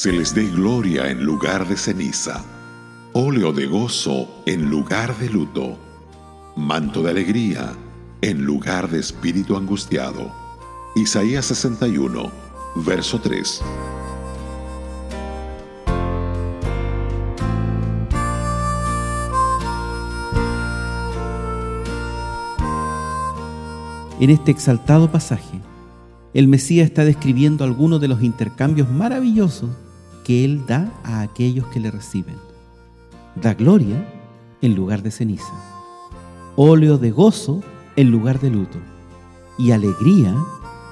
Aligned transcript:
se 0.00 0.12
les 0.12 0.34
dé 0.34 0.46
gloria 0.46 1.10
en 1.10 1.24
lugar 1.24 1.68
de 1.68 1.76
ceniza, 1.76 2.42
óleo 3.12 3.52
de 3.52 3.66
gozo 3.66 4.42
en 4.46 4.70
lugar 4.70 5.14
de 5.18 5.28
luto, 5.28 5.76
manto 6.56 7.02
de 7.02 7.10
alegría 7.10 7.74
en 8.22 8.42
lugar 8.42 8.88
de 8.88 8.98
espíritu 8.98 9.58
angustiado. 9.58 10.32
Isaías 10.96 11.44
61, 11.44 12.32
verso 12.76 13.20
3. 13.20 13.62
En 24.18 24.30
este 24.30 24.50
exaltado 24.50 25.12
pasaje, 25.12 25.60
el 26.32 26.48
Mesías 26.48 26.86
está 26.86 27.04
describiendo 27.04 27.64
algunos 27.64 28.00
de 28.00 28.08
los 28.08 28.22
intercambios 28.22 28.88
maravillosos 28.88 29.68
que 30.30 30.44
Él 30.44 30.64
da 30.64 30.92
a 31.02 31.22
aquellos 31.22 31.66
que 31.72 31.80
le 31.80 31.90
reciben. 31.90 32.36
Da 33.34 33.52
gloria 33.54 33.96
en 34.62 34.76
lugar 34.76 35.02
de 35.02 35.10
ceniza, 35.10 35.52
óleo 36.54 36.98
de 36.98 37.10
gozo 37.10 37.64
en 37.96 38.12
lugar 38.12 38.38
de 38.38 38.48
luto 38.48 38.78
y 39.58 39.72
alegría 39.72 40.32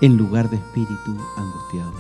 en 0.00 0.16
lugar 0.16 0.50
de 0.50 0.56
espíritu 0.56 1.16
angustiado. 1.36 1.92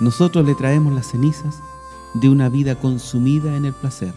Nosotros 0.00 0.46
le 0.46 0.54
traemos 0.54 0.94
las 0.94 1.08
cenizas 1.08 1.58
de 2.14 2.30
una 2.30 2.48
vida 2.48 2.76
consumida 2.76 3.54
en 3.54 3.66
el 3.66 3.74
placer, 3.74 4.14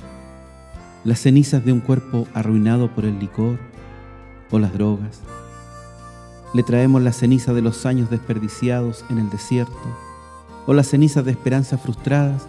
las 1.04 1.20
cenizas 1.20 1.66
de 1.66 1.74
un 1.74 1.82
cuerpo 1.82 2.26
arruinado 2.34 2.90
por 2.96 3.04
el 3.04 3.20
licor 3.20 3.60
o 4.50 4.60
las 4.60 4.72
drogas, 4.72 5.20
le 6.54 6.64
traemos 6.64 7.02
la 7.02 7.12
ceniza 7.12 7.52
de 7.52 7.62
los 7.62 7.86
años 7.86 8.10
desperdiciados 8.10 9.04
en 9.10 9.18
el 9.18 9.30
desierto, 9.30 10.13
o 10.66 10.74
las 10.74 10.88
cenizas 10.88 11.26
de 11.26 11.32
esperanzas 11.32 11.82
frustradas 11.82 12.48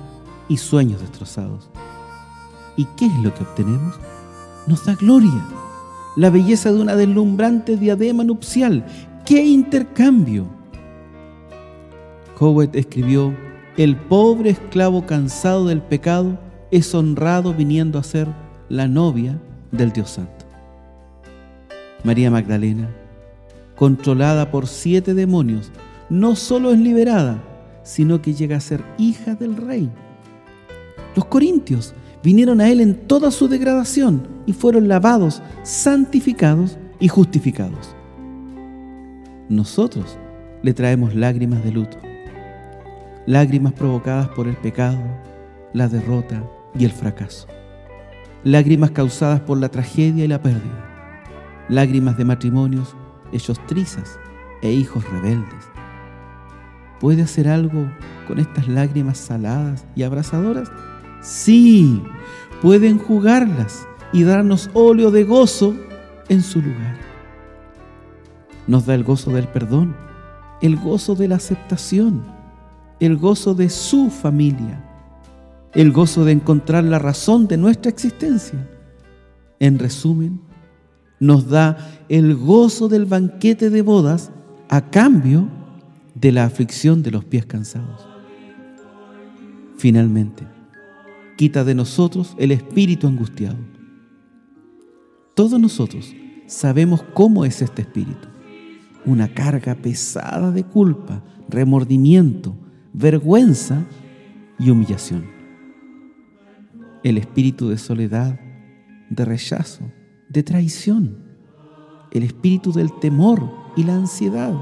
y 0.49 0.57
sueños 0.57 1.01
destrozados. 1.01 1.71
¿Y 2.77 2.85
qué 2.97 3.07
es 3.07 3.19
lo 3.23 3.33
que 3.35 3.43
obtenemos? 3.43 3.95
Nos 4.67 4.85
da 4.85 4.95
gloria, 4.95 5.45
la 6.17 6.31
belleza 6.31 6.73
de 6.73 6.81
una 6.81 6.97
deslumbrante 6.97 7.77
diadema 7.77 8.25
nupcial. 8.25 8.85
¡Qué 9.25 9.45
intercambio! 9.45 10.47
Howard 12.39 12.75
escribió, 12.75 13.35
el 13.77 13.97
pobre 13.97 14.51
esclavo 14.51 15.07
cansado 15.07 15.67
del 15.67 15.83
pecado 15.83 16.39
es 16.71 16.95
honrado 16.95 17.55
viniendo 17.55 17.99
a 17.99 18.03
ser 18.03 18.29
la 18.69 18.89
novia 18.89 19.41
del 19.71 19.93
Dios 19.93 20.11
Santo. 20.11 20.45
María 22.03 22.31
Magdalena 22.31 22.89
controlada 23.75 24.51
por 24.51 24.67
siete 24.67 25.15
demonios, 25.15 25.71
no 26.09 26.37
solo 26.37 26.73
es 26.73 26.79
liberada, 26.79 27.43
sino 27.85 28.21
que 28.21 28.35
llega 28.35 28.57
a 28.57 28.61
ser 28.61 28.83
hija 28.99 29.37
del 29.37 29.57
rey. 29.57 29.89
Los 31.15 31.27
corintios 31.27 31.95
vinieron 32.25 32.61
a 32.61 32.69
él 32.71 32.81
en 32.81 33.07
toda 33.07 33.31
su 33.31 33.47
degradación 33.47 34.27
y 34.47 34.53
fueron 34.53 34.89
lavados, 34.89 35.43
santificados 35.63 36.79
y 36.99 37.07
justificados. 37.07 37.95
Nosotros 39.49 40.19
le 40.63 40.73
traemos 40.73 41.15
lágrimas 41.15 41.63
de 41.63 41.71
luto, 41.71 41.99
lágrimas 43.27 43.75
provocadas 43.75 44.29
por 44.31 44.49
el 44.49 44.57
pecado, 44.57 44.99
la 45.75 45.87
derrota 45.87 46.43
y 46.77 46.87
el 46.87 46.93
fracaso, 46.93 47.47
lágrimas 48.43 48.91
causadas 48.91 49.41
por 49.41 49.59
la 49.59 49.69
tragedia 49.69 50.25
y 50.25 50.29
la 50.29 50.41
pérdida, 50.41 51.63
lágrimas 51.69 52.17
de 52.17 52.25
matrimonios 52.25 52.97
hechos 53.33 53.61
trizas 53.67 54.19
e 54.63 54.73
hijos 54.73 55.05
rebeldes. 55.11 55.74
¿Puede 57.05 57.21
hacer 57.21 57.49
algo 57.49 57.87
con 58.27 58.39
estas 58.39 58.67
lágrimas 58.67 59.19
saladas 59.19 59.85
y 59.95 60.05
abrasadoras? 60.05 60.71
Sí, 61.21 62.03
pueden 62.63 62.97
jugarlas 62.97 63.87
y 64.15 64.23
darnos 64.23 64.71
óleo 64.73 65.11
de 65.11 65.25
gozo 65.25 65.75
en 66.31 66.41
su 66.41 66.63
lugar. 66.63 66.97
Nos 68.67 68.87
da 68.87 68.95
el 68.95 69.05
gozo 69.05 69.33
del 69.33 69.47
perdón, 69.49 69.95
el 70.63 70.77
gozo 70.77 71.15
de 71.15 71.29
la 71.29 71.37
aceptación, 71.37 72.23
el 73.01 73.19
gozo 73.19 73.55
de 73.55 73.69
su 73.69 74.09
familia, 74.09 74.83
el 75.75 75.93
gozo 75.93 76.25
de 76.25 76.33
encontrar 76.33 76.85
la 76.85 76.99
razón 76.99 77.47
de 77.47 77.59
nuestra 77.59 77.91
existencia. 77.91 78.67
En 79.61 79.79
resumen, 79.79 80.41
nos 81.21 81.51
da 81.51 81.77
el 82.09 82.35
gozo 82.35 82.89
del 82.89 83.05
banquete 83.05 83.69
de 83.69 83.83
bodas 83.83 84.31
a 84.71 84.89
cambio 84.89 85.64
de 86.15 86.33
la 86.33 86.45
aflicción 86.45 87.03
de 87.03 87.11
los 87.11 87.25
pies 87.25 87.47
cansados. 87.47 88.07
Finalmente, 89.77 90.47
quita 91.37 91.65
de 91.65 91.75
nosotros 91.75 92.35
el 92.39 92.53
espíritu 92.53 93.07
angustiado. 93.07 93.59
Todos 95.35 95.59
nosotros 95.61 96.15
sabemos 96.47 97.03
cómo 97.15 97.45
es 97.45 97.61
este 97.61 97.83
espíritu. 97.83 98.29
Una 99.05 99.29
carga 99.29 99.75
pesada 99.75 100.51
de 100.53 100.65
culpa, 100.65 101.23
remordimiento, 101.49 102.57
vergüenza 102.93 103.85
y 104.59 104.71
humillación. 104.71 105.27
El 107.03 107.19
espíritu 107.19 107.69
de 107.69 107.77
soledad, 107.77 108.41
de 109.11 109.25
rechazo, 109.25 109.85
de 110.29 110.43
traición, 110.43 111.19
el 112.13 112.23
espíritu 112.23 112.73
del 112.73 112.93
temor 113.01 113.51
y 113.77 113.83
la 113.83 113.97
ansiedad. 113.97 114.55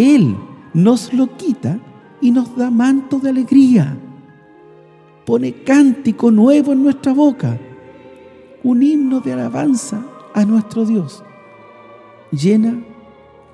Él 0.00 0.34
nos 0.72 1.12
lo 1.12 1.36
quita 1.36 1.78
y 2.22 2.30
nos 2.30 2.56
da 2.56 2.70
manto 2.70 3.18
de 3.18 3.28
alegría. 3.28 3.98
Pone 5.26 5.52
cántico 5.62 6.30
nuevo 6.30 6.72
en 6.72 6.82
nuestra 6.82 7.12
boca, 7.12 7.58
un 8.64 8.82
himno 8.82 9.20
de 9.20 9.34
alabanza 9.34 10.02
a 10.32 10.46
nuestro 10.46 10.86
Dios. 10.86 11.22
Llena 12.32 12.82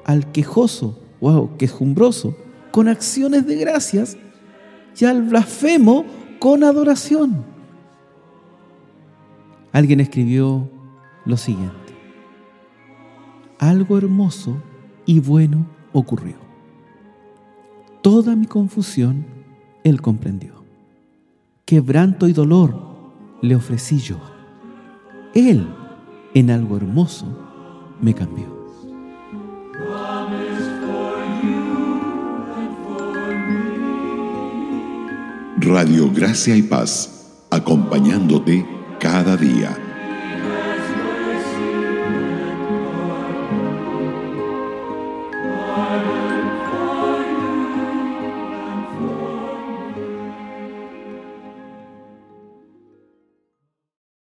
al 0.04 0.30
quejoso 0.30 0.96
o 1.20 1.56
quejumbroso 1.58 2.36
con 2.70 2.86
acciones 2.86 3.44
de 3.44 3.56
gracias 3.56 4.16
y 4.96 5.04
al 5.04 5.22
blasfemo 5.22 6.04
con 6.38 6.62
adoración. 6.62 7.44
Alguien 9.72 9.98
escribió 9.98 10.70
lo 11.24 11.36
siguiente. 11.36 11.74
Algo 13.58 13.98
hermoso 13.98 14.62
y 15.06 15.18
bueno 15.18 15.75
ocurrió. 15.98 16.36
Toda 18.02 18.36
mi 18.36 18.46
confusión 18.46 19.24
él 19.82 20.00
comprendió. 20.02 20.64
Quebranto 21.64 22.28
y 22.28 22.32
dolor 22.32 22.78
le 23.40 23.56
ofrecí 23.56 23.98
yo. 23.98 24.18
Él 25.34 25.66
en 26.34 26.50
algo 26.50 26.76
hermoso 26.76 27.26
me 28.00 28.14
cambió. 28.14 28.54
Radio 35.58 36.12
Gracia 36.12 36.54
y 36.54 36.62
Paz, 36.62 37.42
acompañándote 37.50 38.66
cada 39.00 39.36
día 39.36 39.85